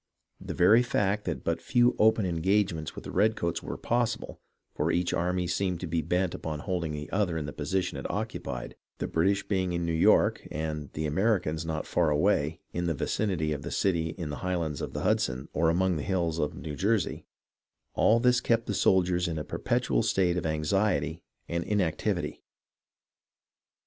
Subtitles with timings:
[0.43, 4.39] The very fact that but few open engagements with the redcoats were possible,—
[4.75, 8.09] for each army seemed to be bent upon holding the other in the position it
[8.09, 12.95] occupied, the British being in New York, and the Americans not far away, in the
[12.95, 16.55] vicinity of the city in the highlands of the Hudson or among the hills of
[16.55, 17.27] New Jersey,—
[17.93, 22.41] all this kept the soldiers in a perpetual state of anxiety and inactivity.